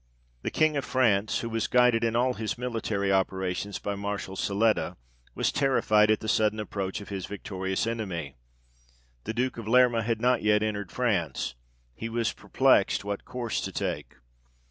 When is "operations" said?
3.13-3.77